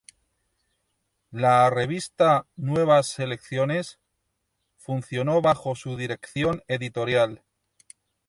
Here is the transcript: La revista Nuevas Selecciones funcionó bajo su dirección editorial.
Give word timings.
La 1.29 1.69
revista 1.69 2.47
Nuevas 2.55 3.05
Selecciones 3.05 3.99
funcionó 4.75 5.43
bajo 5.43 5.75
su 5.75 5.95
dirección 5.95 6.63
editorial. 6.67 7.43